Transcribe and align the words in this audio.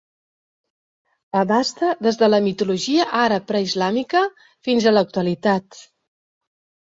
Abasta 1.41 1.89
des 2.07 2.15
de 2.21 2.29
la 2.31 2.39
mitologia 2.45 3.05
àrab 3.19 3.45
preislàmica 3.51 4.23
fins 4.69 4.87
a 4.87 4.95
l'actualitat. 4.95 5.81